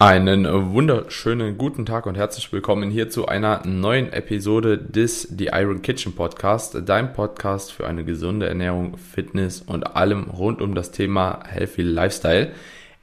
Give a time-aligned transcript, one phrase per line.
[0.00, 5.82] Einen wunderschönen guten Tag und herzlich willkommen hier zu einer neuen Episode des The Iron
[5.82, 11.40] Kitchen Podcast, dein Podcast für eine gesunde Ernährung, Fitness und allem rund um das Thema
[11.48, 12.52] Healthy Lifestyle.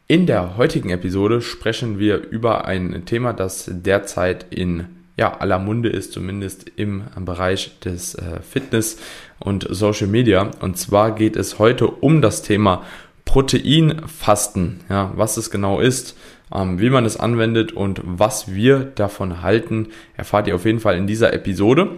[0.08, 4.86] In der heutigen Episode sprechen wir über ein Thema, das derzeit in
[5.18, 9.00] ja, aller Munde ist, zumindest im Bereich des äh, Fitness
[9.40, 10.50] und Social Media.
[10.62, 12.84] Und zwar geht es heute um das Thema
[13.26, 16.16] Proteinfasten, ja, was es genau ist,
[16.52, 21.08] wie man es anwendet und was wir davon halten, erfahrt ihr auf jeden Fall in
[21.08, 21.98] dieser Episode.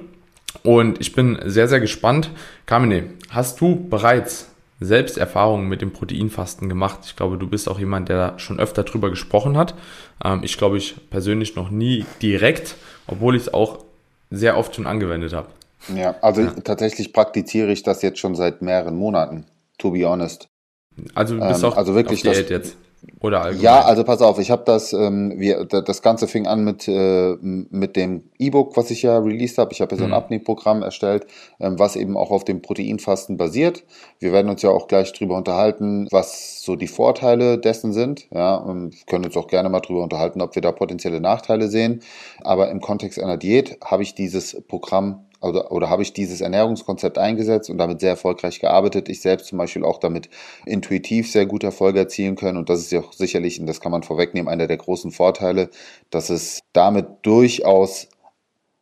[0.64, 2.32] Und ich bin sehr, sehr gespannt.
[2.66, 7.00] Kamine, hast du bereits selbst Erfahrungen mit dem Proteinfasten gemacht?
[7.06, 9.76] Ich glaube, du bist auch jemand, der schon öfter drüber gesprochen hat.
[10.24, 12.76] Ähm, ich glaube, ich persönlich noch nie direkt,
[13.08, 13.80] obwohl ich es auch
[14.30, 15.48] sehr oft schon angewendet habe.
[15.96, 16.52] Ja, also ja.
[16.64, 19.46] tatsächlich praktiziere ich das jetzt schon seit mehreren Monaten,
[19.78, 20.50] to be honest.
[21.14, 22.78] Also du bist ähm, auch also wirklich auf Diät jetzt.
[23.22, 23.64] Oder allgemein?
[23.64, 27.36] Ja, also pass auf, ich habe das, ähm, wir, das Ganze fing an mit, äh,
[27.42, 29.72] mit dem E-Book, was ich ja released habe.
[29.74, 30.16] Ich habe ja so ein mhm.
[30.16, 31.28] Abnehmprogramm erstellt,
[31.60, 33.84] ähm, was eben auch auf dem Proteinfasten basiert.
[34.20, 38.28] Wir werden uns ja auch gleich drüber unterhalten, was so die Vorteile dessen sind.
[38.32, 42.02] Ja, und können uns auch gerne mal drüber unterhalten, ob wir da potenzielle Nachteile sehen.
[42.44, 47.18] Aber im Kontext einer Diät habe ich dieses Programm oder, oder habe ich dieses Ernährungskonzept
[47.18, 49.10] eingesetzt und damit sehr erfolgreich gearbeitet.
[49.10, 50.30] Ich selbst zum Beispiel auch damit
[50.66, 52.58] intuitiv sehr gute Erfolge erzielen können.
[52.58, 55.70] Und das ist ja auch sicherlich, und das kann man vorwegnehmen, einer der großen Vorteile,
[56.10, 58.08] dass es damit durchaus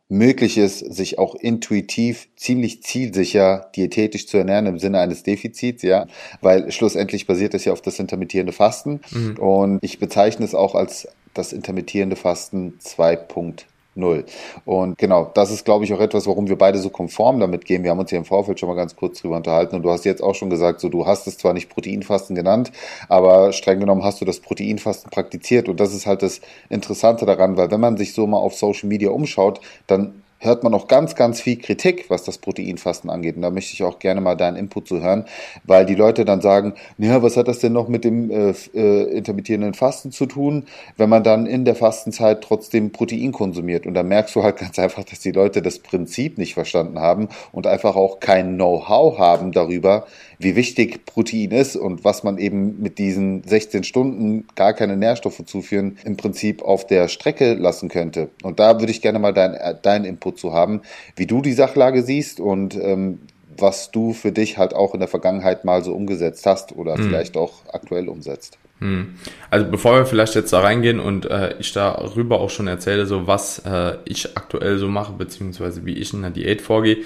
[0.07, 6.05] möglich ist, sich auch intuitiv ziemlich zielsicher diätetisch zu ernähren im Sinne eines Defizits, ja,
[6.41, 9.37] weil schlussendlich basiert es ja auf das intermittierende Fasten mhm.
[9.37, 13.63] und ich bezeichne es auch als das intermittierende Fasten 2.0
[13.95, 14.25] null.
[14.65, 17.83] Und genau, das ist, glaube ich, auch etwas, warum wir beide so konform damit gehen.
[17.83, 20.05] Wir haben uns hier im Vorfeld schon mal ganz kurz drüber unterhalten und du hast
[20.05, 22.71] jetzt auch schon gesagt, so du hast es zwar nicht Proteinfasten genannt,
[23.09, 27.57] aber streng genommen hast du das Proteinfasten praktiziert und das ist halt das Interessante daran,
[27.57, 31.15] weil wenn man sich so mal auf Social Media umschaut, dann hört man noch ganz,
[31.15, 33.35] ganz viel Kritik, was das Proteinfasten angeht.
[33.35, 35.25] Und da möchte ich auch gerne mal deinen Input zu hören,
[35.63, 39.03] weil die Leute dann sagen, ja, was hat das denn noch mit dem äh, äh,
[39.17, 40.65] intermittierenden Fasten zu tun,
[40.97, 43.85] wenn man dann in der Fastenzeit trotzdem Protein konsumiert.
[43.85, 47.29] Und da merkst du halt ganz einfach, dass die Leute das Prinzip nicht verstanden haben
[47.51, 50.05] und einfach auch kein Know-how haben darüber,
[50.39, 55.43] wie wichtig Protein ist und was man eben mit diesen 16 Stunden gar keine Nährstoffe
[55.45, 58.29] zuführen, im Prinzip auf der Strecke lassen könnte.
[58.43, 60.81] Und da würde ich gerne mal deinen äh, dein Input zu haben,
[61.15, 63.19] wie du die Sachlage siehst und ähm,
[63.57, 67.05] was du für dich halt auch in der Vergangenheit mal so umgesetzt hast oder hm.
[67.05, 68.57] vielleicht auch aktuell umsetzt.
[68.79, 69.15] Hm.
[69.49, 73.27] Also bevor wir vielleicht jetzt da reingehen und äh, ich darüber auch schon erzähle, so
[73.27, 76.97] was äh, ich aktuell so mache, beziehungsweise wie ich in der Diät vorgehe,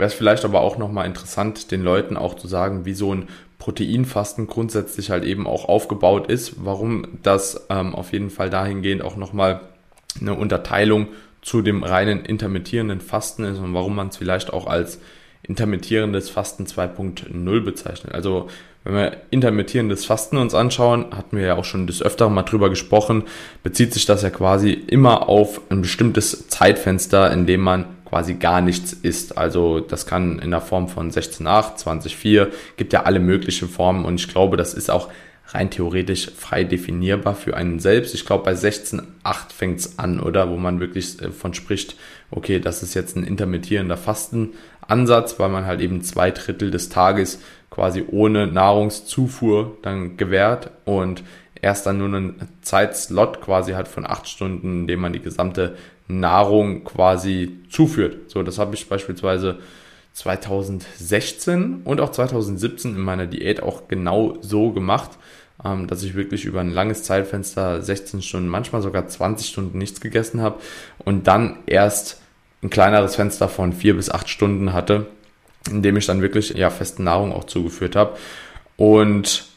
[0.00, 3.28] Wäre es vielleicht aber auch nochmal interessant, den Leuten auch zu sagen, wie so ein
[3.58, 9.16] Proteinfasten grundsätzlich halt eben auch aufgebaut ist, warum das ähm, auf jeden Fall dahingehend auch
[9.16, 9.60] nochmal
[10.18, 11.08] eine Unterteilung
[11.42, 15.00] zu dem reinen intermittierenden Fasten ist und warum man es vielleicht auch als
[15.42, 18.14] intermittierendes Fasten 2.0 bezeichnet.
[18.14, 18.48] Also
[18.84, 22.70] wenn wir intermittierendes Fasten uns anschauen, hatten wir ja auch schon des Öfteren mal drüber
[22.70, 23.24] gesprochen,
[23.62, 28.60] bezieht sich das ja quasi immer auf ein bestimmtes Zeitfenster, in dem man quasi gar
[28.60, 29.38] nichts ist.
[29.38, 34.20] Also das kann in der Form von 16.8, 20.4, gibt ja alle möglichen Formen und
[34.20, 35.08] ich glaube, das ist auch
[35.54, 38.14] rein theoretisch frei definierbar für einen selbst.
[38.14, 40.50] Ich glaube, bei 16.8 fängt es an, oder?
[40.50, 41.96] Wo man wirklich äh, von spricht,
[42.30, 47.40] okay, das ist jetzt ein intermittierender Fastenansatz, weil man halt eben zwei Drittel des Tages
[47.70, 51.22] quasi ohne Nahrungszufuhr dann gewährt und
[51.62, 55.76] erst dann nur einen Zeitslot quasi hat von acht Stunden, in dem man die gesamte
[56.08, 58.30] Nahrung quasi zuführt.
[58.30, 59.58] So, das habe ich beispielsweise
[60.12, 65.10] 2016 und auch 2017 in meiner Diät auch genau so gemacht,
[65.64, 70.00] ähm, dass ich wirklich über ein langes Zeitfenster 16 Stunden, manchmal sogar 20 Stunden nichts
[70.00, 70.60] gegessen habe
[70.98, 72.20] und dann erst
[72.62, 75.06] ein kleineres Fenster von vier bis acht Stunden hatte,
[75.70, 78.16] in dem ich dann wirklich ja feste Nahrung auch zugeführt habe.
[78.76, 79.49] Und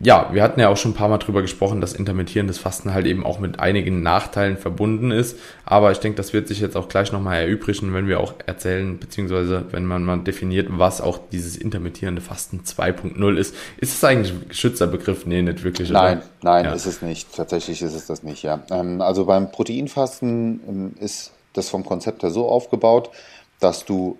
[0.00, 3.06] ja, wir hatten ja auch schon ein paar Mal drüber gesprochen, dass intermittierendes Fasten halt
[3.06, 5.36] eben auch mit einigen Nachteilen verbunden ist.
[5.64, 8.98] Aber ich denke, das wird sich jetzt auch gleich nochmal erübrigen, wenn wir auch erzählen,
[8.98, 13.56] beziehungsweise wenn man mal definiert, was auch dieses intermittierende Fasten 2.0 ist.
[13.78, 15.26] Ist es eigentlich ein geschützter Begriff?
[15.26, 15.90] Nee, nicht wirklich.
[15.90, 16.26] Nein, oder?
[16.42, 16.72] nein, ja.
[16.72, 17.34] ist es nicht.
[17.34, 18.62] Tatsächlich ist es das nicht, ja.
[18.70, 23.10] Ähm, also beim Proteinfasten ähm, ist das vom Konzept her so aufgebaut,
[23.58, 24.18] dass du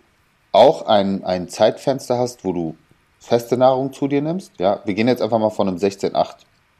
[0.50, 2.76] auch ein, ein Zeitfenster hast, wo du
[3.18, 6.36] feste Nahrung zu dir nimmst, ja, wir gehen jetzt einfach mal von einem 16-8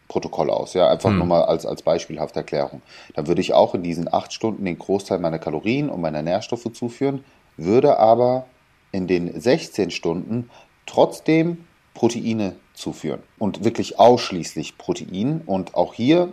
[0.09, 1.19] Protokoll aus, ja, einfach hm.
[1.19, 2.81] nur mal als, als beispielhafte Erklärung.
[3.15, 6.73] Dann würde ich auch in diesen acht Stunden den Großteil meiner Kalorien und meiner Nährstoffe
[6.73, 7.25] zuführen,
[7.57, 8.47] würde aber
[8.93, 10.51] in den 16 Stunden
[10.87, 15.43] trotzdem Proteine zuführen und wirklich ausschließlich Protein.
[15.45, 16.33] Und auch hier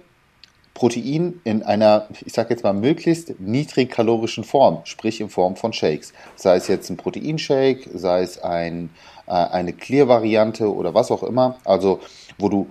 [0.75, 6.13] Protein in einer, ich sage jetzt mal, möglichst niedrigkalorischen Form, sprich in Form von Shakes.
[6.35, 8.91] Sei es jetzt ein Proteinshake, sei es ein,
[9.27, 11.57] eine Clear-Variante oder was auch immer.
[11.63, 11.99] Also,
[12.37, 12.67] wo du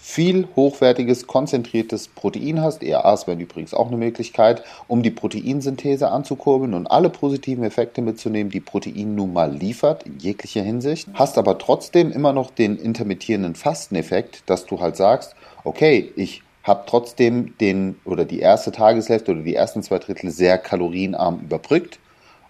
[0.00, 2.82] viel hochwertiges, konzentriertes Protein hast.
[2.82, 8.50] ERAs wären übrigens auch eine Möglichkeit, um die Proteinsynthese anzukurbeln und alle positiven Effekte mitzunehmen,
[8.50, 11.08] die Protein nun mal liefert, in jeglicher Hinsicht.
[11.14, 15.34] Hast aber trotzdem immer noch den intermittierenden Fasteneffekt, dass du halt sagst,
[15.64, 20.58] okay, ich habe trotzdem den oder die erste Tageshälfte oder die ersten zwei Drittel sehr
[20.58, 21.98] kalorienarm überbrückt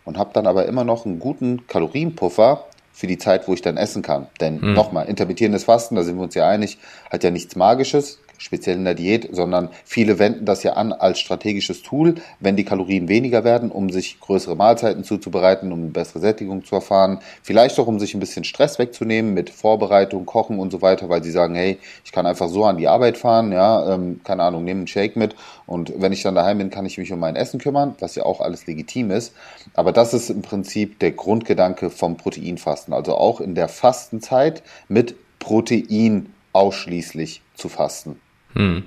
[0.04, 2.67] und habe dann aber immer noch einen guten Kalorienpuffer
[2.98, 4.26] für die Zeit, wo ich dann essen kann.
[4.40, 4.72] Denn mhm.
[4.72, 6.78] nochmal, intermittierendes Fasten, da sind wir uns ja einig,
[7.12, 11.18] hat ja nichts Magisches speziell in der Diät, sondern viele wenden das ja an als
[11.18, 16.20] strategisches Tool, wenn die Kalorien weniger werden, um sich größere Mahlzeiten zuzubereiten, um eine bessere
[16.20, 20.70] Sättigung zu erfahren, vielleicht auch um sich ein bisschen Stress wegzunehmen mit Vorbereitung, Kochen und
[20.70, 23.94] so weiter, weil sie sagen, hey, ich kann einfach so an die Arbeit fahren, ja,
[23.94, 25.34] ähm, keine Ahnung, nehme einen Shake mit
[25.66, 28.24] und wenn ich dann daheim bin, kann ich mich um mein Essen kümmern, was ja
[28.24, 29.34] auch alles legitim ist.
[29.74, 35.16] Aber das ist im Prinzip der Grundgedanke vom Proteinfasten, also auch in der Fastenzeit mit
[35.38, 38.20] Protein ausschließlich zu fasten.
[38.54, 38.84] Hm.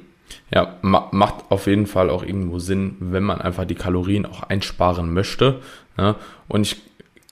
[0.53, 4.43] Ja, ma macht auf jeden Fall auch irgendwo Sinn, wenn man einfach die Kalorien auch
[4.43, 5.59] einsparen möchte.
[5.97, 6.15] Ne?
[6.47, 6.81] Und ich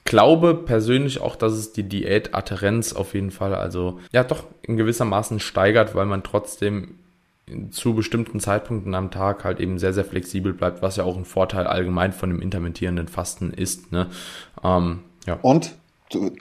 [0.03, 5.05] glaube persönlich auch, dass es die Diätadherenz auf jeden Fall, also ja doch in gewisser
[5.05, 6.95] Maßen steigert, weil man trotzdem
[7.71, 11.25] zu bestimmten Zeitpunkten am Tag halt eben sehr, sehr flexibel bleibt, was ja auch ein
[11.25, 13.91] Vorteil allgemein von dem intermittierenden Fasten ist.
[13.91, 14.07] Ne?
[14.63, 15.37] Ähm, ja.
[15.41, 15.75] Und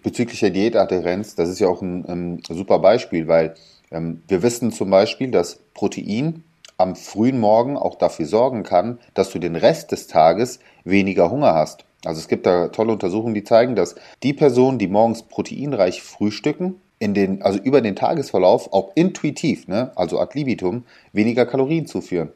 [0.02, 3.54] bezüglich der Diätadherenz, das ist ja auch ein, ein super Beispiel, weil
[3.90, 6.42] ähm, wir wissen zum Beispiel, dass Protein
[6.76, 11.54] am frühen Morgen auch dafür sorgen kann, dass du den Rest des Tages weniger Hunger
[11.54, 11.84] hast.
[12.04, 13.94] Also es gibt da tolle Untersuchungen, die zeigen, dass
[14.24, 19.92] die Personen, die morgens proteinreich frühstücken, in den, also über den Tagesverlauf auch intuitiv, ne,
[19.94, 22.30] also ad libitum, weniger Kalorien zuführen.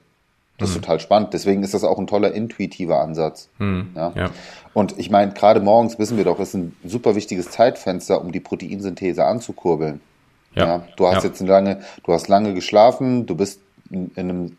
[0.59, 0.83] Das ist mhm.
[0.83, 1.35] total spannend.
[1.35, 3.49] Deswegen ist das auch ein toller intuitiver Ansatz.
[3.59, 3.91] Mhm.
[3.97, 4.13] Ja?
[4.15, 4.31] ja?
[4.73, 8.39] Und ich meine, gerade morgens wissen wir doch, ist ein super wichtiges Zeitfenster, um die
[8.39, 10.01] Proteinsynthese anzukurbeln.
[10.55, 10.67] Ja.
[10.67, 11.29] ja du hast ja.
[11.29, 13.61] jetzt lange, du hast lange geschlafen, du bist
[13.91, 14.57] in, in einem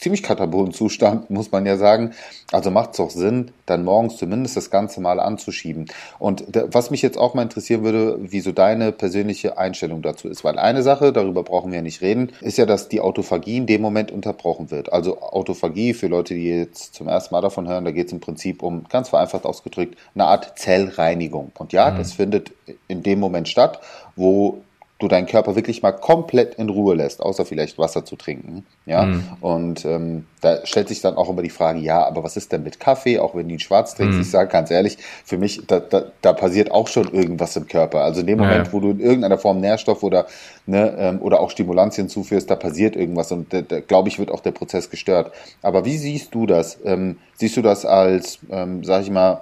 [0.00, 2.12] ziemlich katabolen Zustand, muss man ja sagen.
[2.52, 5.86] Also macht es auch Sinn, dann morgens zumindest das Ganze mal anzuschieben.
[6.18, 10.42] Und was mich jetzt auch mal interessieren würde, wie so deine persönliche Einstellung dazu ist.
[10.42, 13.66] Weil eine Sache, darüber brauchen wir ja nicht reden, ist ja, dass die Autophagie in
[13.66, 14.92] dem Moment unterbrochen wird.
[14.92, 18.20] Also Autophagie, für Leute, die jetzt zum ersten Mal davon hören, da geht es im
[18.20, 21.52] Prinzip um, ganz vereinfacht ausgedrückt, eine Art Zellreinigung.
[21.58, 21.98] Und ja, mhm.
[21.98, 22.52] das findet
[22.88, 23.80] in dem Moment statt,
[24.16, 24.62] wo
[25.00, 28.66] du deinen Körper wirklich mal komplett in Ruhe lässt, außer vielleicht Wasser zu trinken.
[28.84, 29.24] Ja, mhm.
[29.40, 32.62] und ähm, da stellt sich dann auch immer die Frage, ja, aber was ist denn
[32.62, 34.16] mit Kaffee, auch wenn du ihn schwarz trinkst?
[34.16, 34.22] Mhm.
[34.22, 38.02] Ich sage ganz ehrlich, für mich, da, da, da passiert auch schon irgendwas im Körper.
[38.02, 38.72] Also in dem Moment, ja.
[38.72, 40.26] wo du in irgendeiner Form Nährstoff oder,
[40.66, 44.30] ne, ähm, oder auch Stimulantien zuführst, da passiert irgendwas und da, da glaube ich, wird
[44.30, 45.32] auch der Prozess gestört.
[45.62, 46.78] Aber wie siehst du das?
[46.84, 49.40] Ähm, siehst du das als, ähm, sag ich mal,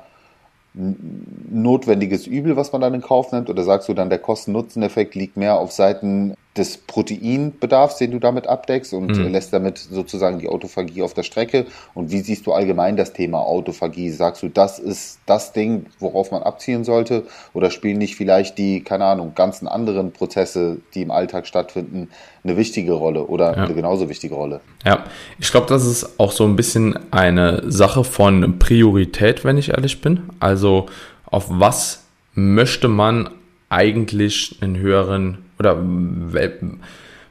[0.78, 3.50] notwendiges Übel, was man dann in Kauf nimmt?
[3.50, 8.46] Oder sagst du dann, der Kosten-Nutzen-Effekt liegt mehr auf Seiten des Proteinbedarfs, den du damit
[8.46, 9.32] abdeckst und mhm.
[9.32, 11.66] lässt damit sozusagen die Autophagie auf der Strecke?
[11.94, 14.10] Und wie siehst du allgemein das Thema Autophagie?
[14.10, 17.24] Sagst du, das ist das Ding, worauf man abziehen sollte?
[17.54, 22.08] Oder spielen nicht vielleicht die, keine Ahnung, ganzen anderen Prozesse, die im Alltag stattfinden,
[22.44, 23.64] eine wichtige Rolle oder ja.
[23.64, 24.60] eine genauso wichtige Rolle?
[24.84, 25.04] Ja,
[25.38, 30.00] ich glaube, das ist auch so ein bisschen eine Sache von Priorität, wenn ich ehrlich
[30.00, 30.30] bin.
[30.40, 30.86] Also
[31.26, 33.30] auf was möchte man
[33.68, 35.76] eigentlich einen höheren oder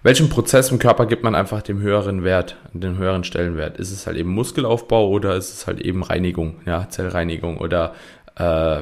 [0.03, 3.77] welchen Prozess im Körper gibt man einfach dem höheren Wert, den höheren Stellenwert?
[3.77, 7.93] Ist es halt eben Muskelaufbau oder ist es halt eben Reinigung, ja, Zellreinigung oder
[8.35, 8.81] äh,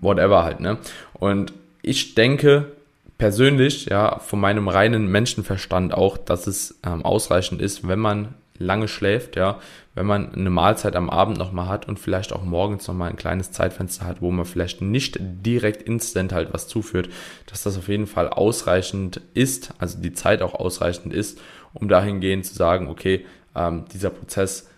[0.00, 0.78] whatever halt, ne?
[1.14, 1.52] Und
[1.82, 2.66] ich denke
[3.18, 8.88] persönlich, ja, von meinem reinen Menschenverstand auch, dass es ähm, ausreichend ist, wenn man lange
[8.88, 9.58] schläft, ja,
[9.94, 13.50] wenn man eine Mahlzeit am Abend nochmal hat und vielleicht auch morgens nochmal ein kleines
[13.52, 17.08] Zeitfenster hat, wo man vielleicht nicht direkt instant halt was zuführt,
[17.46, 21.40] dass das auf jeden Fall ausreichend ist, also die Zeit auch ausreichend ist,
[21.72, 24.68] um dahingehend zu sagen, okay, ähm, dieser Prozess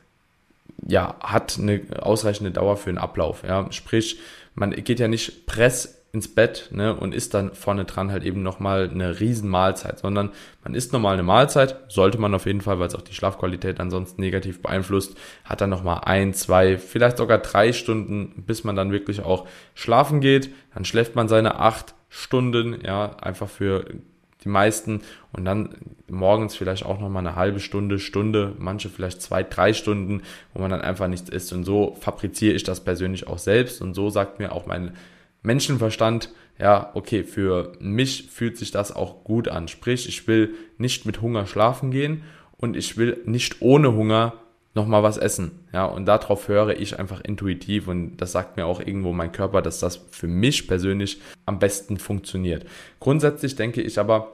[0.86, 3.42] ja, hat eine ausreichende Dauer für den Ablauf.
[3.46, 3.70] Ja.
[3.72, 4.18] Sprich,
[4.54, 8.42] man geht ja nicht press ins Bett ne, und isst dann vorne dran halt eben
[8.42, 10.30] nochmal eine riesen Mahlzeit, sondern
[10.64, 13.80] man isst normal eine Mahlzeit, sollte man auf jeden Fall, weil es auch die Schlafqualität
[13.80, 18.92] ansonsten negativ beeinflusst, hat dann nochmal ein, zwei, vielleicht sogar drei Stunden, bis man dann
[18.92, 23.84] wirklich auch schlafen geht, dann schläft man seine acht Stunden, ja, einfach für
[24.46, 25.02] die meisten.
[25.32, 25.74] Und dann
[26.08, 30.22] morgens vielleicht auch nochmal eine halbe Stunde, Stunde, manche vielleicht zwei, drei Stunden,
[30.54, 31.52] wo man dann einfach nichts isst.
[31.52, 33.82] Und so fabriziere ich das persönlich auch selbst.
[33.82, 34.92] Und so sagt mir auch mein
[35.46, 39.68] Menschenverstand, ja, okay, für mich fühlt sich das auch gut an.
[39.68, 42.24] Sprich, ich will nicht mit Hunger schlafen gehen
[42.56, 44.34] und ich will nicht ohne Hunger
[44.74, 45.60] nochmal was essen.
[45.72, 49.62] Ja, und darauf höre ich einfach intuitiv und das sagt mir auch irgendwo mein Körper,
[49.62, 52.66] dass das für mich persönlich am besten funktioniert.
[52.98, 54.32] Grundsätzlich denke ich aber,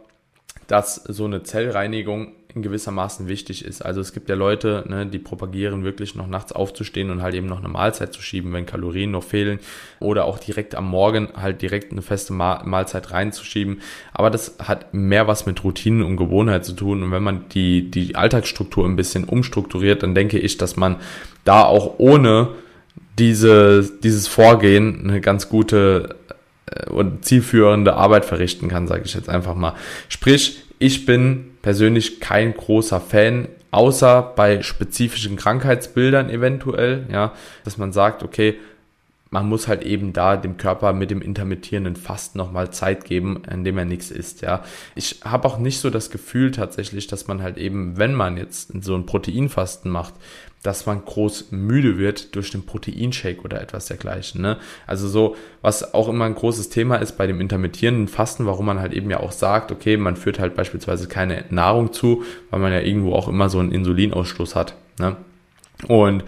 [0.67, 3.85] dass so eine Zellreinigung in gewissermaßen wichtig ist.
[3.85, 7.47] Also es gibt ja Leute, ne, die propagieren wirklich noch nachts aufzustehen und halt eben
[7.47, 9.59] noch eine Mahlzeit zu schieben, wenn Kalorien noch fehlen
[10.01, 13.81] oder auch direkt am Morgen halt direkt eine feste Mahlzeit reinzuschieben.
[14.13, 17.03] Aber das hat mehr was mit Routinen und Gewohnheit zu tun.
[17.03, 20.97] Und wenn man die, die Alltagsstruktur ein bisschen umstrukturiert, dann denke ich, dass man
[21.45, 22.51] da auch ohne
[23.19, 26.17] diese, dieses Vorgehen eine ganz gute
[26.67, 29.75] äh, und zielführende Arbeit verrichten kann, sage ich jetzt einfach mal.
[30.09, 37.33] Sprich, ich bin persönlich kein großer Fan, außer bei spezifischen Krankheitsbildern eventuell, ja,
[37.65, 38.57] dass man sagt, okay,
[39.31, 43.79] man muss halt eben da dem Körper mit dem intermittierenden Fasten nochmal Zeit geben, indem
[43.79, 44.63] er nichts isst, ja.
[44.95, 48.73] Ich habe auch nicht so das Gefühl tatsächlich, dass man halt eben, wenn man jetzt
[48.83, 50.15] so ein Proteinfasten macht,
[50.63, 54.43] dass man groß müde wird durch den Proteinshake oder etwas dergleichen.
[54.43, 54.59] Ne?
[54.87, 58.81] Also so, was auch immer ein großes Thema ist bei dem intermittierenden Fasten, warum man
[58.81, 62.73] halt eben ja auch sagt, okay, man führt halt beispielsweise keine Nahrung zu, weil man
[62.73, 64.77] ja irgendwo auch immer so einen Insulinausstoß hat.
[64.99, 65.17] Ne?
[65.89, 66.25] Und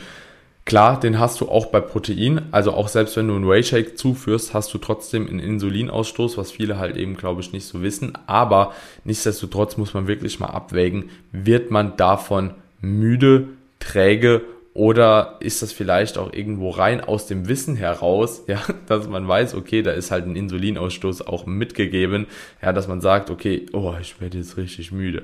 [0.67, 2.47] Klar, den hast du auch bei Protein.
[2.51, 6.79] Also auch selbst wenn du einen Whey-Shake zuführst, hast du trotzdem einen Insulinausstoß, was viele
[6.79, 8.17] halt eben, glaube ich, nicht so wissen.
[8.27, 8.73] Aber
[9.05, 13.49] nichtsdestotrotz muss man wirklich mal abwägen, wird man davon müde,
[13.85, 14.43] träge
[14.75, 19.55] oder ist das vielleicht auch irgendwo rein aus dem Wissen heraus, ja, dass man weiß,
[19.55, 22.27] okay, da ist halt ein Insulinausstoß auch mitgegeben,
[22.61, 25.23] ja, dass man sagt, okay, oh, ich werde jetzt richtig müde.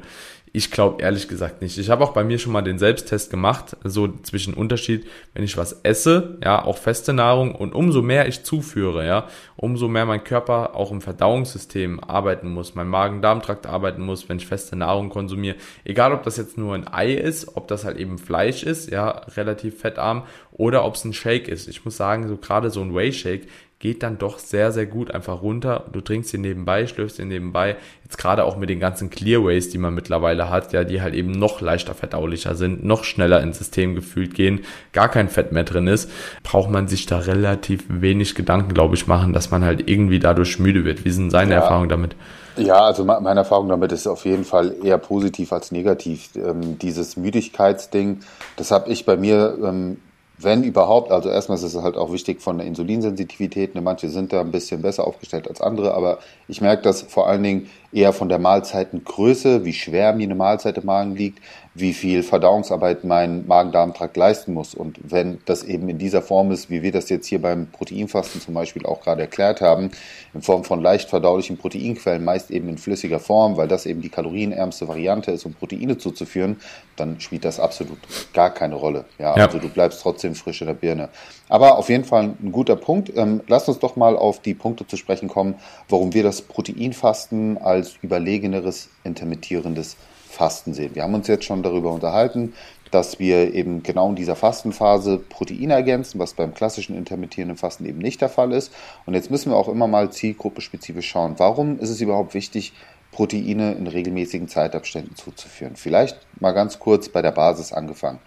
[0.53, 1.79] Ich glaube ehrlich gesagt nicht.
[1.79, 5.57] Ich habe auch bei mir schon mal den Selbsttest gemacht, so zwischen Unterschied, wenn ich
[5.57, 10.25] was esse, ja, auch feste Nahrung und umso mehr ich zuführe, ja, umso mehr mein
[10.25, 15.55] Körper auch im Verdauungssystem arbeiten muss, mein Magen-Darm-Trakt arbeiten muss, wenn ich feste Nahrung konsumiere.
[15.85, 19.09] Egal, ob das jetzt nur ein Ei ist, ob das halt eben Fleisch ist, ja,
[19.37, 21.69] relativ fettarm, oder ob es ein Shake ist.
[21.69, 23.47] Ich muss sagen, so gerade so ein Whey-Shake
[23.81, 25.87] geht dann doch sehr, sehr gut einfach runter.
[25.91, 27.77] Du trinkst ihn nebenbei, schlürfst ihn nebenbei.
[28.05, 31.31] Jetzt gerade auch mit den ganzen Clearways, die man mittlerweile hat, ja, die halt eben
[31.31, 34.61] noch leichter verdaulicher sind, noch schneller ins System gefühlt gehen,
[34.93, 36.11] gar kein Fett mehr drin ist,
[36.43, 40.59] braucht man sich da relativ wenig Gedanken, glaube ich, machen, dass man halt irgendwie dadurch
[40.59, 41.07] müde wird.
[41.07, 41.61] Wie sind seine ja.
[41.61, 42.15] Erfahrungen damit?
[42.59, 46.29] Ja, also meine Erfahrung damit ist auf jeden Fall eher positiv als negativ.
[46.35, 48.21] Ähm, dieses Müdigkeitsding,
[48.57, 49.97] das habe ich bei mir ähm,
[50.43, 53.75] wenn überhaupt, also erstmal ist es halt auch wichtig von der Insulinsensitivität.
[53.75, 56.19] Ne, manche sind da ein bisschen besser aufgestellt als andere, aber
[56.49, 60.79] ich merke das vor allen Dingen eher von der Mahlzeitengröße, wie schwer mir eine Mahlzeit
[60.79, 61.43] im Magen liegt,
[61.81, 64.75] wie viel Verdauungsarbeit mein Magen-Darm-Trakt leisten muss.
[64.75, 68.41] Und wenn das eben in dieser Form ist, wie wir das jetzt hier beim Proteinfasten
[68.41, 69.91] zum Beispiel auch gerade erklärt haben,
[70.35, 74.09] in Form von leicht verdaulichen Proteinquellen, meist eben in flüssiger Form, weil das eben die
[74.09, 76.61] kalorienärmste Variante ist, um Proteine zuzuführen,
[76.97, 77.99] dann spielt das absolut
[78.33, 79.05] gar keine Rolle.
[79.19, 79.47] Ja, ja.
[79.47, 81.09] also du bleibst trotzdem frisch in der Birne.
[81.49, 83.13] Aber auf jeden Fall ein guter Punkt.
[83.17, 85.57] Ähm, lass uns doch mal auf die Punkte zu sprechen kommen,
[85.89, 89.97] warum wir das Proteinfasten als überlegeneres intermittierendes
[90.41, 90.95] Fasten sehen.
[90.95, 92.55] Wir haben uns jetzt schon darüber unterhalten,
[92.91, 97.99] dass wir eben genau in dieser Fastenphase Proteine ergänzen, was beim klassischen intermittierenden Fasten eben
[97.99, 98.73] nicht der Fall ist.
[99.05, 101.35] Und jetzt müssen wir auch immer mal zielgruppenspezifisch schauen.
[101.37, 102.73] Warum ist es überhaupt wichtig,
[103.13, 105.77] Proteine in regelmäßigen Zeitabständen zuzuführen?
[105.77, 108.19] Vielleicht mal ganz kurz bei der Basis angefangen.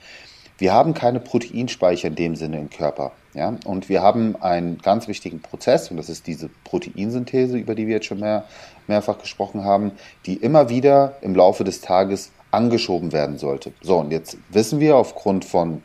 [0.59, 3.11] Wir haben keine Proteinspeicher in dem Sinne im Körper.
[3.33, 3.55] Ja?
[3.65, 7.95] Und wir haben einen ganz wichtigen Prozess, und das ist diese Proteinsynthese, über die wir
[7.95, 8.45] jetzt schon mehr,
[8.87, 9.91] mehrfach gesprochen haben,
[10.25, 13.73] die immer wieder im Laufe des Tages angeschoben werden sollte.
[13.81, 15.83] So, und jetzt wissen wir aufgrund von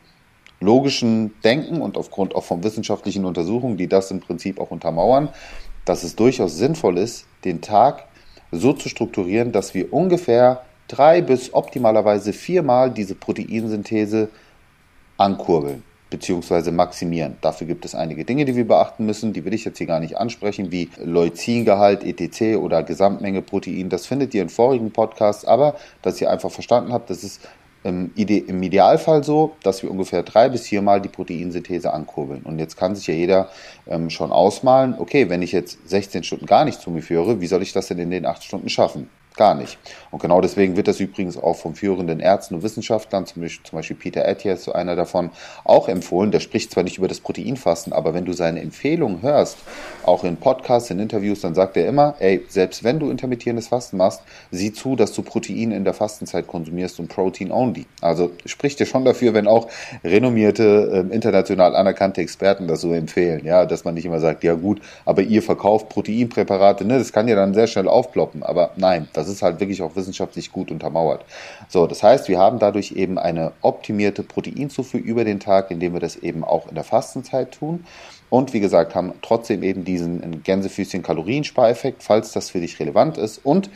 [0.59, 5.29] logischen Denken und aufgrund auch von wissenschaftlichen Untersuchungen, die das im Prinzip auch untermauern,
[5.85, 8.05] dass es durchaus sinnvoll ist, den Tag
[8.51, 14.29] so zu strukturieren, dass wir ungefähr drei bis optimalerweise viermal diese Proteinsynthese
[15.17, 16.71] ankurbeln bzw.
[16.71, 17.37] maximieren.
[17.41, 19.33] Dafür gibt es einige Dinge, die wir beachten müssen.
[19.33, 23.89] Die will ich jetzt hier gar nicht ansprechen, wie Leucingehalt, ETC oder Gesamtmenge Protein.
[23.89, 25.45] Das findet ihr in vorigen Podcasts.
[25.45, 27.41] Aber, dass ihr einfach verstanden habt, das ist
[27.83, 32.41] im, Ide im Idealfall so, dass wir ungefähr drei bis viermal die Proteinsynthese ankurbeln.
[32.43, 33.49] Und jetzt kann sich ja jeder
[33.87, 37.47] ähm, schon ausmalen, okay, wenn ich jetzt 16 Stunden gar nicht zu mir führe, wie
[37.47, 39.09] soll ich das denn in den acht Stunden schaffen?
[39.35, 39.77] Gar nicht.
[40.11, 44.27] Und genau deswegen wird das übrigens auch von führenden Ärzten und Wissenschaftlern, zum Beispiel, Peter
[44.27, 45.29] Attias, so einer davon,
[45.63, 46.31] auch empfohlen.
[46.31, 49.57] Der spricht zwar nicht über das Proteinfasten, aber wenn du seine Empfehlungen hörst,
[50.03, 53.97] auch in Podcasts, in Interviews, dann sagt er immer, ey, selbst wenn du intermittierendes Fasten
[53.97, 57.85] machst, sieh zu, dass du Protein in der Fastenzeit konsumierst und Protein only.
[58.01, 59.69] Also spricht dir schon dafür, wenn auch
[60.03, 64.55] renommierte, äh, international anerkannte Experten das so empfehlen, ja, dass man nicht immer sagt, ja
[64.55, 69.07] gut, aber ihr verkauft Proteinpräparate, ne, das kann ja dann sehr schnell aufploppen, aber nein,
[69.13, 71.23] das ist halt wirklich auch wissenschaftlich gut untermauert.
[71.67, 75.99] So, das heißt, wir haben dadurch eben eine optimierte Proteinzufuhr über den Tag, indem wir
[75.99, 77.85] das eben auch in der Fastenzeit tun.
[78.29, 83.39] Und wie gesagt, haben trotzdem eben diesen Gänsefüßchen Kalorienspareffekt, falls das für dich relevant ist.
[83.43, 83.69] Und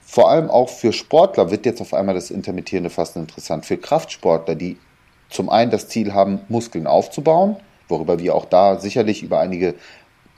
[0.00, 3.66] vor allem auch für Sportler wird jetzt auf einmal das intermittierende Fasten interessant.
[3.66, 4.78] Für Kraftsportler, die
[5.28, 7.56] zum einen das Ziel haben, Muskeln aufzubauen,
[7.88, 9.74] worüber wir auch da sicherlich über einige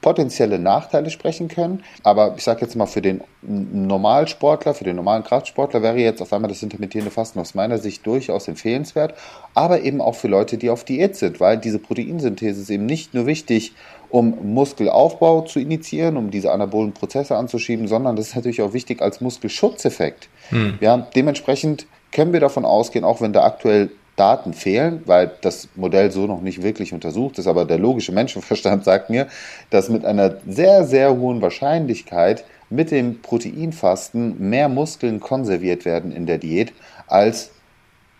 [0.00, 1.82] potenzielle Nachteile sprechen können.
[2.02, 6.32] Aber ich sage jetzt mal, für den Normalsportler, für den normalen Kraftsportler wäre jetzt auf
[6.32, 9.14] einmal das intermittierende Fasten aus meiner Sicht durchaus empfehlenswert,
[9.54, 13.14] aber eben auch für Leute, die auf Diät sind, weil diese Proteinsynthese ist eben nicht
[13.14, 13.72] nur wichtig,
[14.10, 19.00] um Muskelaufbau zu initiieren, um diese anabolen Prozesse anzuschieben, sondern das ist natürlich auch wichtig
[19.00, 20.28] als Muskelschutzeffekt.
[20.50, 20.78] Hm.
[20.80, 23.90] Ja, dementsprechend können wir davon ausgehen, auch wenn da aktuell
[24.20, 28.84] Daten fehlen, weil das Modell so noch nicht wirklich untersucht ist, aber der logische Menschenverstand
[28.90, 29.28] sagt mir,
[29.70, 36.26] dass mit einer sehr, sehr hohen Wahrscheinlichkeit mit dem Proteinfasten mehr Muskeln konserviert werden in
[36.26, 36.74] der Diät
[37.06, 37.50] als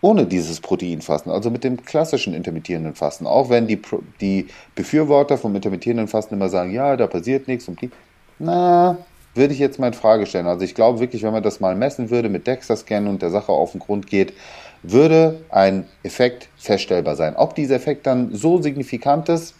[0.01, 3.27] ohne dieses Proteinfasten, also mit dem klassischen intermittierenden Fasten.
[3.27, 3.79] Auch wenn die,
[4.19, 7.91] die Befürworter vom intermittierenden Fasten immer sagen, ja, da passiert nichts und die,
[8.39, 8.97] na,
[9.35, 10.47] würde ich jetzt mal in Frage stellen.
[10.47, 13.51] Also ich glaube wirklich, wenn man das mal messen würde mit DEXA-Scan und der Sache
[13.51, 14.33] auf den Grund geht,
[14.83, 17.35] würde ein Effekt feststellbar sein.
[17.35, 19.55] Ob dieser Effekt dann so signifikant ist,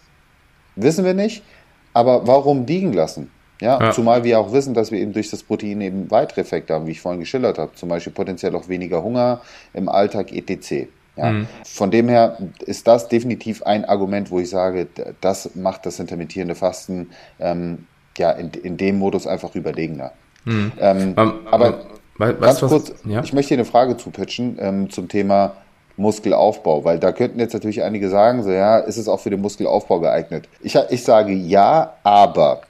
[0.76, 1.42] wissen wir nicht.
[1.94, 3.30] Aber warum liegen lassen?
[3.60, 6.74] Ja, ja, zumal wir auch wissen, dass wir eben durch das Protein eben weitere Effekte
[6.74, 7.72] haben, wie ich vorhin geschildert habe.
[7.74, 9.40] Zum Beispiel potenziell auch weniger Hunger
[9.72, 10.88] im Alltag etc.
[11.16, 11.30] Ja.
[11.30, 11.46] Mhm.
[11.64, 14.88] Von dem her ist das definitiv ein Argument, wo ich sage,
[15.20, 17.86] das macht das intermittierende Fasten ähm,
[18.18, 20.10] ja in, in dem Modus einfach überlegener.
[20.44, 20.72] Mhm.
[20.80, 21.84] Ähm, um, aber
[22.30, 23.22] um, ganz kurz, ja?
[23.22, 25.56] ich möchte hier eine Frage zupitchen ähm, zum Thema
[25.96, 29.40] Muskelaufbau, weil da könnten jetzt natürlich einige sagen, so ja, ist es auch für den
[29.40, 30.48] Muskelaufbau geeignet?
[30.62, 32.62] Ich, ich sage ja, aber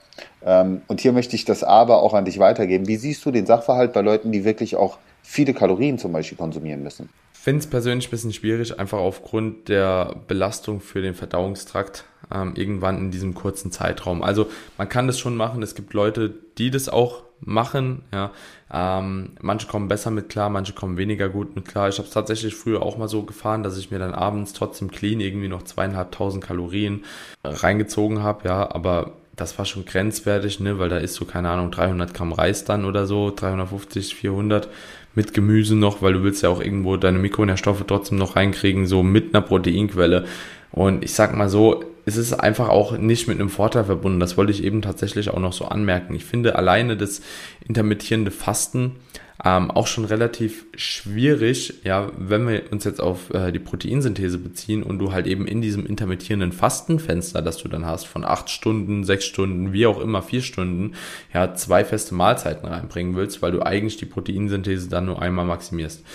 [0.45, 2.87] ähm, und hier möchte ich das Aber auch an dich weitergeben.
[2.87, 6.83] Wie siehst du den Sachverhalt bei Leuten, die wirklich auch viele Kalorien zum Beispiel konsumieren
[6.83, 7.09] müssen?
[7.33, 12.53] Ich finde es persönlich ein bisschen schwierig, einfach aufgrund der Belastung für den Verdauungstrakt ähm,
[12.55, 14.23] irgendwann in diesem kurzen Zeitraum.
[14.23, 15.61] Also man kann das schon machen.
[15.61, 18.03] Es gibt Leute, die das auch machen.
[18.11, 18.31] Ja,
[18.71, 21.89] ähm, manche kommen besser mit klar, manche kommen weniger gut mit klar.
[21.89, 24.91] Ich habe es tatsächlich früher auch mal so gefahren, dass ich mir dann abends trotzdem
[24.91, 27.03] clean irgendwie noch zweieinhalbtausend Kalorien
[27.43, 28.47] reingezogen habe.
[28.47, 32.33] Ja, aber das war schon grenzwertig, ne, weil da ist so, keine Ahnung, 300 Gramm
[32.33, 34.69] Reis dann oder so, 350, 400
[35.15, 39.03] mit Gemüse noch, weil du willst ja auch irgendwo deine Mikronährstoffe trotzdem noch reinkriegen, so
[39.03, 40.25] mit einer Proteinquelle.
[40.71, 44.19] Und ich sag mal so, es ist einfach auch nicht mit einem Vorteil verbunden.
[44.19, 46.15] Das wollte ich eben tatsächlich auch noch so anmerken.
[46.15, 47.21] Ich finde alleine das
[47.65, 48.97] intermittierende Fasten
[49.43, 54.83] ähm, auch schon relativ schwierig, ja, wenn wir uns jetzt auf äh, die Proteinsynthese beziehen
[54.83, 59.03] und du halt eben in diesem intermittierenden Fastenfenster, das du dann hast, von acht Stunden,
[59.03, 60.93] sechs Stunden, wie auch immer, vier Stunden,
[61.33, 66.05] ja, zwei feste Mahlzeiten reinbringen willst, weil du eigentlich die Proteinsynthese dann nur einmal maximierst.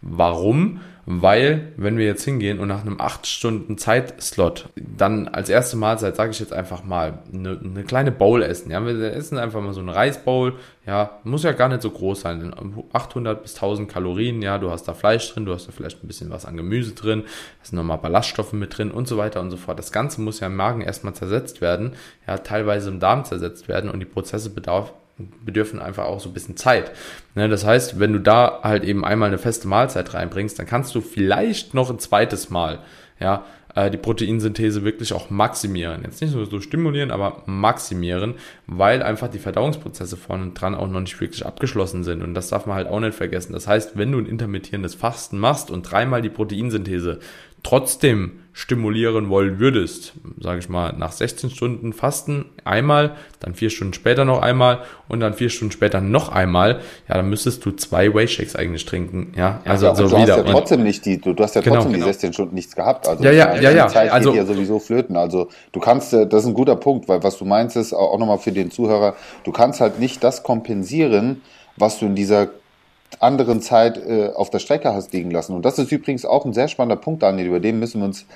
[0.00, 0.80] Warum?
[1.10, 6.16] Weil, wenn wir jetzt hingehen und nach einem 8 Stunden Zeitslot dann als erste Mahlzeit,
[6.16, 8.70] sage ich jetzt einfach mal, eine, eine, kleine Bowl essen.
[8.70, 10.56] Ja, wir essen einfach mal so eine Reisbowl.
[10.84, 12.52] Ja, muss ja gar nicht so groß sein.
[12.92, 14.42] 800 bis 1000 Kalorien.
[14.42, 16.92] Ja, du hast da Fleisch drin, du hast da vielleicht ein bisschen was an Gemüse
[16.92, 19.78] drin, da sind nochmal Ballaststoffe mit drin und so weiter und so fort.
[19.78, 21.92] Das Ganze muss ja im Magen erstmal zersetzt werden,
[22.26, 24.92] ja, teilweise im Darm zersetzt werden und die Prozesse bedarf,
[25.44, 26.92] bedürfen einfach auch so ein bisschen Zeit.
[27.34, 30.94] Ne, das heißt, wenn du da halt eben einmal eine feste Mahlzeit reinbringst, dann kannst
[30.94, 32.80] du vielleicht noch ein zweites Mal,
[33.20, 36.02] ja, äh, die Proteinsynthese wirklich auch maximieren.
[36.04, 38.34] Jetzt nicht nur so stimulieren, aber maximieren,
[38.66, 42.22] weil einfach die Verdauungsprozesse vorne dran auch noch nicht wirklich abgeschlossen sind.
[42.22, 43.52] Und das darf man halt auch nicht vergessen.
[43.52, 47.20] Das heißt, wenn du ein intermittierendes Fasten machst und dreimal die Proteinsynthese
[47.68, 53.92] trotzdem stimulieren wollen würdest, sage ich mal, nach 16 Stunden Fasten einmal, dann vier Stunden
[53.92, 58.12] später noch einmal und dann vier Stunden später noch einmal, ja, dann müsstest du zwei
[58.12, 60.38] Whey-Shakes eigentlich trinken, ja, also ja, so du wieder.
[60.38, 62.06] Hast ja trotzdem nicht die, du, du hast ja genau, trotzdem genau.
[62.06, 64.46] die 16 Stunden nichts gehabt, also ja, ja, ja, ja, die Zeit also, geht ja
[64.46, 67.76] sowieso flöten, also du kannst, äh, das ist ein guter Punkt, weil was du meinst
[67.76, 71.42] ist, auch nochmal für den Zuhörer, du kannst halt nicht das kompensieren,
[71.76, 72.48] was du in dieser
[73.20, 75.54] anderen Zeit äh, auf der Strecke hast liegen lassen.
[75.54, 78.26] Und das ist übrigens auch ein sehr spannender Punkt, Daniel, über den müssen wir uns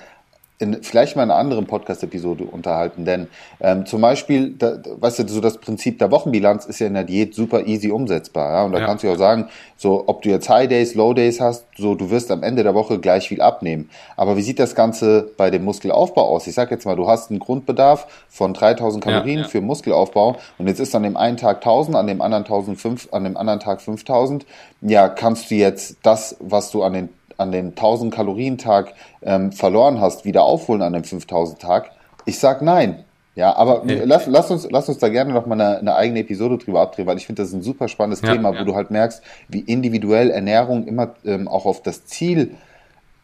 [0.62, 3.04] in vielleicht mal einer anderen Podcast-Episode unterhalten.
[3.04, 3.26] Denn
[3.60, 7.04] ähm, zum Beispiel, da, weißt du, so das Prinzip der Wochenbilanz ist ja in der
[7.04, 8.52] Diät super easy umsetzbar.
[8.52, 8.64] Ja?
[8.64, 8.86] Und da ja.
[8.86, 12.10] kannst du auch sagen, so ob du jetzt High Days, Low Days hast, so du
[12.10, 13.90] wirst am Ende der Woche gleich viel abnehmen.
[14.16, 16.46] Aber wie sieht das Ganze bei dem Muskelaufbau aus?
[16.46, 20.68] Ich sag jetzt mal, du hast einen Grundbedarf von 3000 Kalorien ja, für Muskelaufbau und
[20.68, 23.82] jetzt ist an dem einen Tag 1000, an dem anderen 1005, an dem anderen Tag
[23.82, 24.46] 5000.
[24.82, 27.08] Ja, kannst du jetzt das, was du an den
[27.42, 31.90] an den 1000 Kalorien Tag ähm, verloren hast, wieder aufholen an dem 5000 Tag?
[32.24, 33.04] Ich sag nein.
[33.34, 34.02] Ja, aber hey.
[34.04, 37.06] lass, lass, uns, lass uns da gerne noch mal eine, eine eigene Episode drüber abdrehen,
[37.06, 38.60] weil ich finde, das ist ein super spannendes ja, Thema, ja.
[38.60, 42.54] wo du halt merkst, wie individuell Ernährung immer ähm, auch auf das Ziel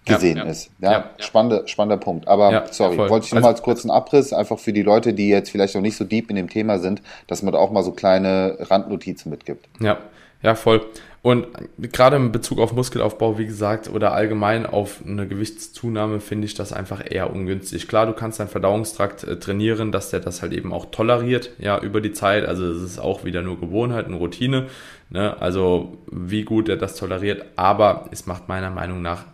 [0.09, 0.71] gesehen ja, ist.
[0.81, 2.27] Ja, Spannender, spannender Punkt.
[2.29, 3.11] Aber sorry, voll.
[3.11, 5.75] wollte ich nur also, mal als kurzen Abriss, einfach für die Leute, die jetzt vielleicht
[5.75, 8.57] noch nicht so deep in dem Thema sind, dass man da auch mal so kleine
[8.61, 9.69] Randnotizen mitgibt.
[9.81, 9.99] Ja,
[10.43, 10.87] ja, voll.
[11.21, 16.55] Und gerade in Bezug auf Muskelaufbau, wie gesagt, oder allgemein auf eine Gewichtszunahme finde ich
[16.55, 17.89] das einfach eher ungünstig.
[17.89, 21.81] Klar, du kannst deinen Verdauungstrakt äh, trainieren, dass der das halt eben auch toleriert, ja,
[21.81, 22.47] über die Zeit.
[22.47, 24.69] Also es ist auch wieder nur Gewohnheit und Routine.
[25.11, 25.37] Ne?
[25.41, 29.25] Also wie gut er das toleriert, aber es macht meiner Meinung nach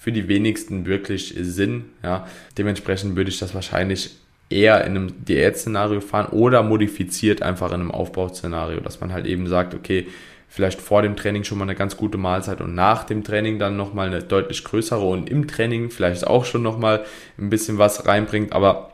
[0.00, 1.84] für die wenigsten wirklich Sinn.
[2.02, 2.26] Ja?
[2.56, 4.16] Dementsprechend würde ich das wahrscheinlich
[4.48, 9.46] eher in einem Diät-Szenario fahren oder modifiziert einfach in einem Aufbauszenario, dass man halt eben
[9.46, 10.06] sagt, okay,
[10.48, 13.76] vielleicht vor dem Training schon mal eine ganz gute Mahlzeit und nach dem Training dann
[13.76, 17.04] nochmal eine deutlich größere und im Training vielleicht auch schon nochmal
[17.38, 18.92] ein bisschen was reinbringt, aber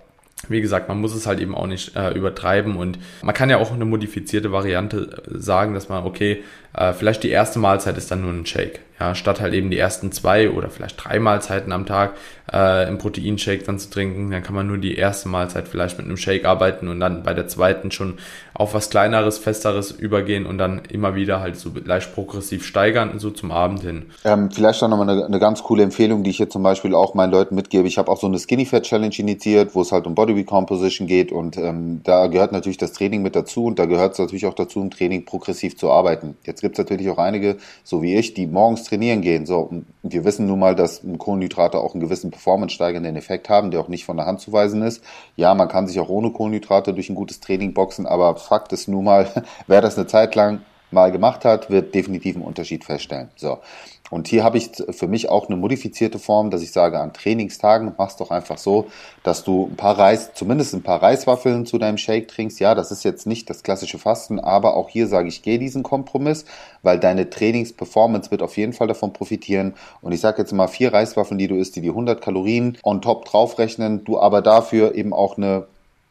[0.49, 3.59] wie gesagt, man muss es halt eben auch nicht äh, übertreiben und man kann ja
[3.59, 6.43] auch eine modifizierte Variante sagen, dass man, okay,
[6.75, 8.81] äh, vielleicht die erste Mahlzeit ist dann nur ein Shake.
[8.99, 12.15] Ja, statt halt eben die ersten zwei oder vielleicht drei Mahlzeiten am Tag
[12.53, 16.07] äh, im Proteinshake dann zu trinken, dann kann man nur die erste Mahlzeit vielleicht mit
[16.07, 18.15] einem Shake arbeiten und dann bei der zweiten schon
[18.55, 23.31] auf was kleineres, festeres übergehen und dann immer wieder halt so leicht progressiv steigern, so
[23.31, 24.07] zum Abend hin.
[24.25, 27.15] Ähm, vielleicht auch nochmal eine, eine ganz coole Empfehlung, die ich hier zum Beispiel auch
[27.15, 27.87] meinen Leuten mitgebe.
[27.89, 31.07] Ich habe auch so eine Skinny Fat Challenge initiiert, wo es halt um Body Recomposition
[31.07, 34.47] geht und ähm, da gehört natürlich das Training mit dazu und da gehört es natürlich
[34.47, 36.37] auch dazu, im Training progressiv zu arbeiten.
[36.45, 39.47] Jetzt gibt es natürlich auch einige, so wie ich, die morgens trainieren gehen.
[39.47, 39.71] So,
[40.03, 44.05] wir wissen nun mal, dass Kohlenhydrate auch einen gewissen performance-steigernden Effekt haben, der auch nicht
[44.05, 45.03] von der Hand zu weisen ist.
[45.37, 48.89] Ja, man kann sich auch ohne Kohlenhydrate durch ein gutes Training boxen, aber Fakt ist
[48.89, 49.29] nun mal,
[49.67, 53.31] wer das eine Zeit lang mal gemacht hat, wird definitiv einen Unterschied feststellen.
[53.37, 53.59] So.
[54.11, 57.95] Und hier habe ich für mich auch eine modifizierte Form, dass ich sage, an Trainingstagen
[57.99, 58.87] machst doch einfach so,
[59.23, 62.61] dass du ein paar Reis, zumindest ein paar Reiswaffeln zu deinem Shake trinkst.
[62.61, 65.83] Ja, das ist jetzt nicht das klassische Fasten, aber auch hier sage ich, geh diesen
[65.83, 66.45] Kompromiss,
[66.83, 69.75] weil deine Trainingsperformance wird auf jeden Fall davon profitieren.
[70.03, 73.03] Und ich sage jetzt mal vier Reiswaffeln, die du isst, die die 100 Kalorien on
[73.03, 75.67] top draufrechnen, du aber dafür eben auch eine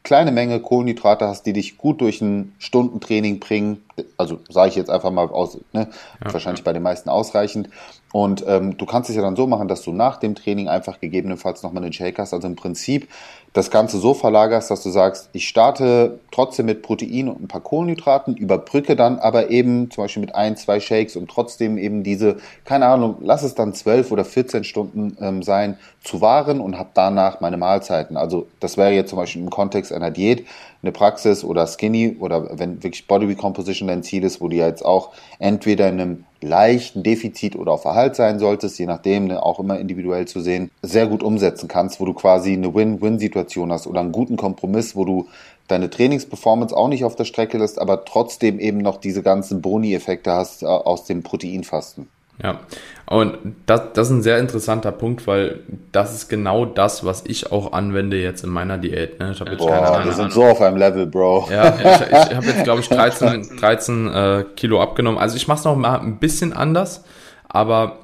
[0.06, 3.82] kleine Menge Kohlenhydrate hast, die dich gut durch ein Stundentraining bringen.
[4.16, 5.88] Also sage ich jetzt einfach mal aus, ne?
[6.24, 6.64] Ja, wahrscheinlich ja.
[6.64, 7.68] bei den meisten ausreichend.
[8.12, 11.00] Und ähm, du kannst es ja dann so machen, dass du nach dem Training einfach
[11.00, 12.32] gegebenenfalls nochmal einen Shake hast.
[12.32, 13.08] Also im Prinzip
[13.52, 17.62] das Ganze so verlagerst, dass du sagst, ich starte trotzdem mit Protein und ein paar
[17.62, 22.36] Kohlenhydraten, überbrücke dann aber eben zum Beispiel mit ein, zwei Shakes und trotzdem eben diese,
[22.64, 26.90] keine Ahnung, lass es dann zwölf oder 14 Stunden ähm, sein, zu wahren und habe
[26.94, 28.16] danach meine Mahlzeiten.
[28.16, 30.46] Also das wäre jetzt zum Beispiel im Kontext einer Diät
[30.82, 34.84] eine Praxis oder Skinny oder wenn wirklich Body Recomposition dein Ziel ist, wo du jetzt
[34.84, 39.58] auch entweder in einem leichten Defizit oder auf Verhalt sein solltest, je nachdem, ne, auch
[39.58, 44.00] immer individuell zu sehen, sehr gut umsetzen kannst, wo du quasi eine Win-Win-Situation hast oder
[44.00, 45.26] einen guten Kompromiss, wo du
[45.68, 50.32] deine Trainingsperformance auch nicht auf der Strecke lässt, aber trotzdem eben noch diese ganzen Boni-Effekte
[50.32, 52.08] hast äh, aus dem Proteinfasten.
[52.42, 52.60] Ja,
[53.06, 55.60] und das, das ist ein sehr interessanter Punkt, weil
[55.92, 59.20] das ist genau das, was ich auch anwende jetzt in meiner Diät.
[59.20, 59.30] Ne?
[59.32, 60.04] Ich habe jetzt Boah, keine Ahnung.
[60.06, 61.48] Wir sind so auf einem Level, Bro.
[61.50, 65.18] Ja, ich, ich habe jetzt, glaube ich, 13, 13 äh, Kilo abgenommen.
[65.18, 67.04] Also ich mache es noch mal ein bisschen anders,
[67.48, 67.98] aber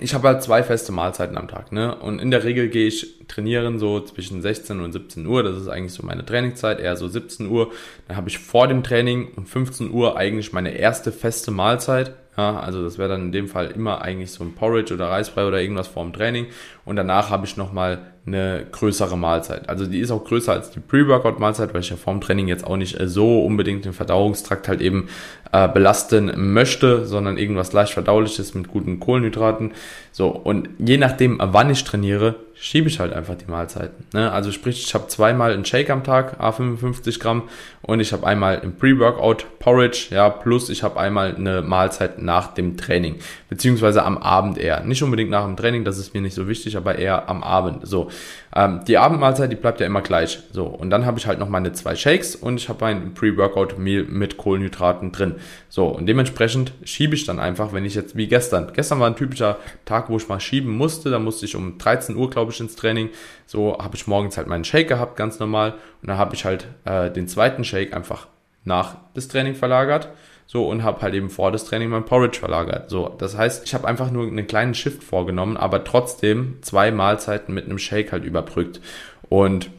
[0.00, 1.94] ich habe halt zwei feste Mahlzeiten am Tag, ne?
[1.96, 5.42] Und in der Regel gehe ich trainieren so zwischen 16 und 17 Uhr.
[5.42, 7.72] Das ist eigentlich so meine Trainingszeit, eher so 17 Uhr.
[8.06, 12.12] Dann habe ich vor dem Training um 15 Uhr eigentlich meine erste feste Mahlzeit.
[12.36, 15.46] Ja, also das wäre dann in dem Fall immer eigentlich so ein Porridge oder Reisbrei
[15.46, 16.46] oder irgendwas vor dem Training.
[16.84, 19.68] Und danach habe ich nochmal eine größere Mahlzeit.
[19.68, 22.76] Also die ist auch größer als die Pre-Workout-Mahlzeit, weil ich ja vorm Training jetzt auch
[22.76, 25.08] nicht so unbedingt den Verdauungstrakt halt eben
[25.52, 29.72] äh, belasten möchte, sondern irgendwas leicht verdauliches mit guten Kohlenhydraten.
[30.10, 34.06] So, und je nachdem, wann ich trainiere, schiebe ich halt einfach die Mahlzeiten.
[34.14, 34.32] Ne?
[34.32, 37.42] Also sprich, ich habe zweimal einen Shake am Tag, A55 Gramm,
[37.82, 42.54] und ich habe einmal ein Pre-Workout Porridge, ja, plus ich habe einmal eine Mahlzeit nach
[42.54, 43.16] dem Training,
[43.48, 44.82] beziehungsweise am Abend eher.
[44.82, 47.86] Nicht unbedingt nach dem Training, das ist mir nicht so wichtig, aber eher am Abend.
[47.86, 48.08] So,
[48.54, 50.40] ähm, die Abendmahlzeit, die bleibt ja immer gleich.
[50.52, 53.78] So, und dann habe ich halt noch meine zwei Shakes und ich habe ein Pre-Workout
[53.78, 55.34] Meal mit Kohlenhydraten drin.
[55.68, 58.72] So, und dementsprechend schiebe ich dann einfach, wenn ich jetzt wie gestern.
[58.72, 61.10] Gestern war ein typischer Tag, wo ich mal schieben musste.
[61.10, 63.10] Da musste ich um 13 Uhr, glaube ich, ins Training.
[63.46, 65.72] So habe ich morgens halt meinen Shake gehabt, ganz normal.
[66.02, 68.28] Und dann habe ich halt äh, den zweiten Shake einfach
[68.64, 70.08] nach das Training verlagert.
[70.46, 72.88] So und habe halt eben vor das Training mein Porridge verlagert.
[72.88, 77.52] So, das heißt, ich habe einfach nur einen kleinen Shift vorgenommen, aber trotzdem zwei Mahlzeiten
[77.52, 78.80] mit einem Shake halt überbrückt.
[79.28, 79.70] Und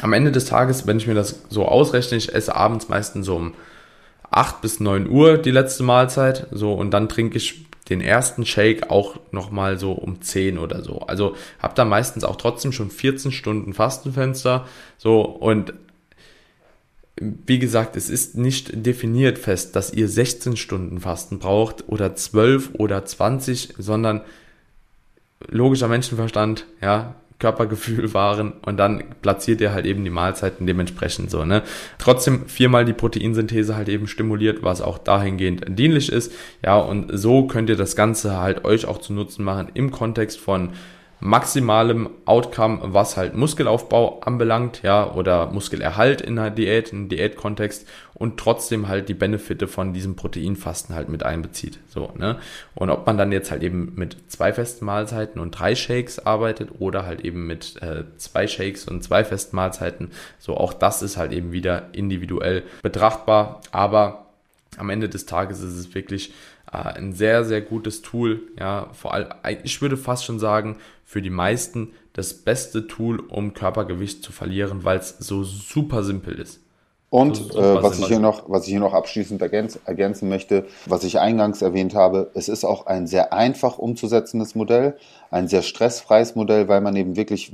[0.00, 3.36] am Ende des Tages, wenn ich mir das so ausrechne, ich esse abends meistens so
[3.36, 3.54] um
[4.30, 6.46] 8 bis 9 Uhr die letzte Mahlzeit.
[6.50, 11.00] So, und dann trinke ich den ersten Shake auch nochmal so um 10 oder so.
[11.00, 14.66] Also habe da meistens auch trotzdem schon 14 Stunden Fastenfenster.
[14.98, 15.72] So, und
[17.20, 22.70] wie gesagt, es ist nicht definiert fest, dass ihr 16 Stunden Fasten braucht oder 12
[22.74, 24.22] oder 20, sondern
[25.48, 31.44] logischer Menschenverstand, ja, Körpergefühl wahren und dann platziert ihr halt eben die Mahlzeiten dementsprechend so,
[31.44, 31.62] ne?
[31.98, 36.32] Trotzdem viermal die Proteinsynthese halt eben stimuliert, was auch dahingehend dienlich ist.
[36.64, 40.40] Ja, und so könnt ihr das Ganze halt euch auch zu Nutzen machen im Kontext
[40.40, 40.70] von
[41.20, 48.38] maximalem Outcome, was halt Muskelaufbau anbelangt, ja, oder Muskelerhalt in einer Diät, in Diätkontext und
[48.38, 51.78] trotzdem halt die Benefite von diesem Proteinfasten halt mit einbezieht.
[51.88, 52.38] So, ne?
[52.74, 56.70] Und ob man dann jetzt halt eben mit zwei festen Mahlzeiten und drei Shakes arbeitet
[56.78, 61.16] oder halt eben mit äh, zwei Shakes und zwei festen Mahlzeiten, so auch das ist
[61.16, 64.27] halt eben wieder individuell betrachtbar, aber
[64.78, 66.32] am Ende des Tages ist es wirklich
[66.72, 68.42] äh, ein sehr, sehr gutes Tool.
[68.58, 69.28] Ja, vor allem,
[69.62, 74.84] ich würde fast schon sagen, für die meisten das beste Tool, um Körpergewicht zu verlieren,
[74.84, 76.60] weil es so super simpel ist.
[77.10, 80.66] Und so äh, was, ich hier noch, was ich hier noch abschließend ergänz, ergänzen möchte,
[80.84, 84.98] was ich eingangs erwähnt habe, es ist auch ein sehr einfach umzusetzendes Modell,
[85.30, 87.52] ein sehr stressfreies Modell, weil man eben wirklich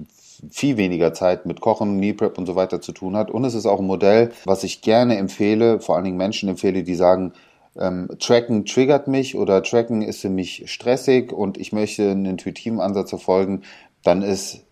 [0.50, 3.30] viel weniger Zeit mit Kochen, Meal Prep und so weiter zu tun hat.
[3.30, 6.82] Und es ist auch ein Modell, was ich gerne empfehle, vor allen Dingen Menschen empfehle,
[6.82, 7.32] die sagen,
[7.76, 12.80] ähm, Tracken triggert mich oder Tracken ist für mich stressig und ich möchte einen intuitiven
[12.80, 13.62] Ansatz verfolgen,
[14.02, 14.64] dann ist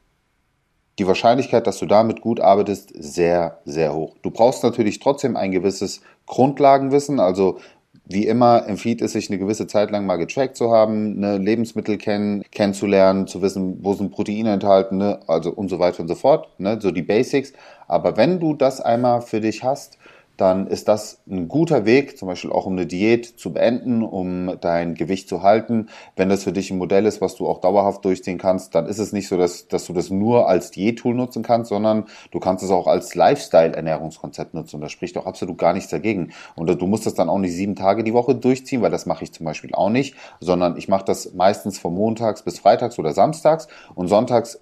[0.98, 4.16] die Wahrscheinlichkeit, dass du damit gut arbeitest, sehr, sehr hoch.
[4.22, 7.58] Du brauchst natürlich trotzdem ein gewisses Grundlagenwissen, also
[8.04, 11.98] wie immer empfiehlt es sich, eine gewisse Zeit lang mal getrackt zu haben, ne, Lebensmittel
[11.98, 16.14] kennen, kennenzulernen, zu wissen, wo sind Proteine enthalten, ne, also und so weiter und so
[16.14, 17.52] fort, ne, so die Basics.
[17.86, 19.98] Aber wenn du das einmal für dich hast,
[20.42, 24.58] dann ist das ein guter Weg, zum Beispiel auch um eine Diät zu beenden, um
[24.60, 25.86] dein Gewicht zu halten.
[26.16, 28.98] Wenn das für dich ein Modell ist, was du auch dauerhaft durchziehen kannst, dann ist
[28.98, 32.64] es nicht so, dass, dass du das nur als Diät-Tool nutzen kannst, sondern du kannst
[32.64, 34.80] es auch als Lifestyle-Ernährungskonzept nutzen.
[34.80, 36.32] Da spricht auch absolut gar nichts dagegen.
[36.56, 39.22] Und du musst das dann auch nicht sieben Tage die Woche durchziehen, weil das mache
[39.22, 43.12] ich zum Beispiel auch nicht, sondern ich mache das meistens von montags bis freitags oder
[43.12, 44.58] samstags und sonntags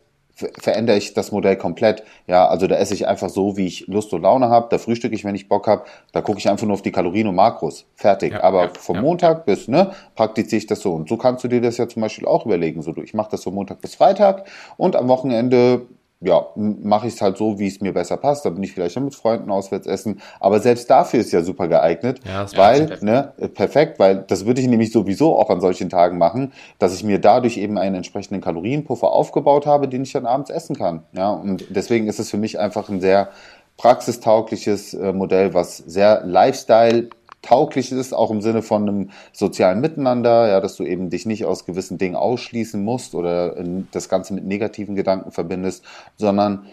[0.59, 2.03] verändere ich das Modell komplett.
[2.27, 4.69] Ja, also da esse ich einfach so, wie ich Lust und Laune habe.
[4.71, 5.85] Da frühstücke ich, wenn ich Bock habe.
[6.13, 7.87] Da gucke ich einfach nur auf die Kalorien und Makros.
[7.95, 8.33] Fertig.
[8.33, 9.03] Ja, Aber ja, vom ja.
[9.03, 10.93] Montag bis, ne, praktiziere ich das so.
[10.93, 12.83] Und so kannst du dir das ja zum Beispiel auch überlegen.
[12.83, 15.87] So, ich mache das so Montag bis Freitag und am Wochenende
[16.21, 18.45] ja, mache ich es halt so, wie es mir besser passt.
[18.45, 20.21] Da bin ich vielleicht mit Freunden auswärts essen.
[20.39, 24.69] Aber selbst dafür ist ja super geeignet, ja, weil, ne, perfekt, weil das würde ich
[24.69, 29.11] nämlich sowieso auch an solchen Tagen machen, dass ich mir dadurch eben einen entsprechenden Kalorienpuffer
[29.11, 31.05] aufgebaut habe, den ich dann abends essen kann.
[31.13, 33.31] Ja, und deswegen ist es für mich einfach ein sehr
[33.79, 37.09] praxistaugliches äh, Modell, was sehr Lifestyle
[37.43, 41.45] tauglich ist, auch im Sinne von einem sozialen Miteinander, ja, dass du eben dich nicht
[41.45, 43.57] aus gewissen Dingen ausschließen musst oder
[43.93, 45.85] das Ganze mit negativen Gedanken verbindest,
[46.17, 46.67] sondern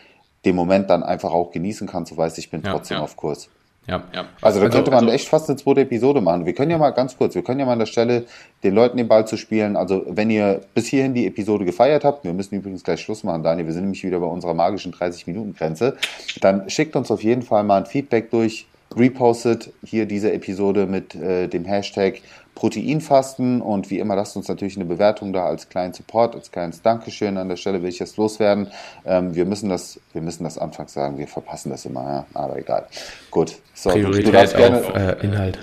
[0.46, 3.04] den Moment dann einfach auch genießen kannst, du weißt, ich bin ja, trotzdem ja.
[3.04, 3.50] auf Kurs.
[3.88, 4.26] Ja, ja.
[4.42, 6.46] Also da also, könnte man also, echt fast eine zweite Episode machen.
[6.46, 8.26] Wir können ja mal ganz kurz, wir können ja mal an der Stelle
[8.64, 9.78] den Leuten den Ball zu spielen.
[9.78, 13.44] Also wenn ihr bis hierhin die Episode gefeiert habt, wir müssen übrigens gleich Schluss machen,
[13.44, 15.96] Daniel, wir sind nämlich wieder bei unserer magischen 30-Minuten-Grenze,
[16.42, 21.16] dann schickt uns auf jeden Fall mal ein Feedback durch, repostet hier diese Episode mit
[21.16, 22.22] äh, dem Hashtag
[22.58, 26.82] Proteinfasten und wie immer lasst uns natürlich eine Bewertung da als kleinen Support, als kleines
[26.82, 27.38] Dankeschön.
[27.38, 28.72] An der Stelle will ich jetzt loswerden.
[29.06, 32.26] Ähm, wir müssen das, wir müssen das anfangs sagen, wir verpassen das immer, ja?
[32.34, 32.88] aber egal.
[33.30, 33.58] Gut.
[33.80, 35.60] So, Priorität du darfst gerne, auf äh, Inhalt.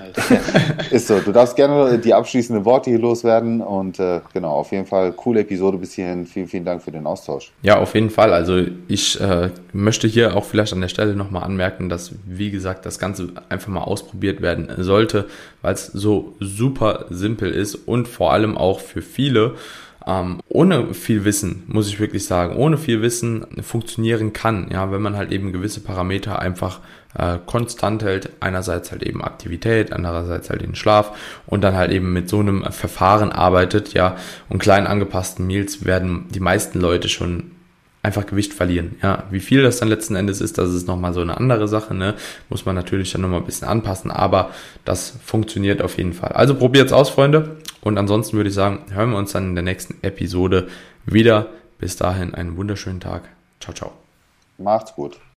[0.92, 4.86] ist so, du darfst gerne die abschließenden Worte hier loswerden und äh, genau, auf jeden
[4.86, 6.24] Fall coole Episode bis hierhin.
[6.24, 7.50] Vielen, vielen Dank für den Austausch.
[7.62, 8.32] Ja, auf jeden Fall.
[8.32, 12.86] Also ich äh, möchte hier auch vielleicht an der Stelle nochmal anmerken, dass, wie gesagt,
[12.86, 15.26] das Ganze einfach mal ausprobiert werden sollte,
[15.60, 16.36] weil es so
[16.84, 19.54] super simpel ist und vor allem auch für viele
[20.06, 25.00] ähm, ohne viel Wissen, muss ich wirklich sagen, ohne viel Wissen funktionieren kann, ja, wenn
[25.00, 26.80] man halt eben gewisse Parameter einfach
[27.16, 31.16] äh, konstant hält, einerseits halt eben Aktivität, andererseits halt den Schlaf
[31.46, 34.16] und dann halt eben mit so einem Verfahren arbeitet, ja,
[34.50, 37.52] und klein angepassten Meals werden die meisten Leute schon
[38.04, 38.96] einfach Gewicht verlieren.
[39.02, 41.94] Ja, wie viel das dann letzten Endes ist, das ist nochmal so eine andere Sache,
[41.94, 42.14] ne?
[42.50, 44.50] Muss man natürlich dann nochmal ein bisschen anpassen, aber
[44.84, 46.32] das funktioniert auf jeden Fall.
[46.32, 47.56] Also probiert's aus, Freunde.
[47.80, 50.68] Und ansonsten würde ich sagen, hören wir uns dann in der nächsten Episode
[51.06, 51.48] wieder.
[51.78, 53.22] Bis dahin einen wunderschönen Tag.
[53.60, 53.92] Ciao, ciao.
[54.58, 55.18] Macht's gut.